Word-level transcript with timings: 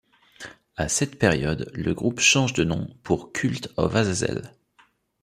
À 0.77 0.89
cette 0.89 1.19
période, 1.19 1.69
le 1.75 1.93
groupe 1.93 2.19
change 2.21 2.53
de 2.53 2.63
nom 2.63 2.87
pour 3.03 3.31
Kult 3.33 3.69
ov 3.77 3.95
Azazel. 3.95 4.55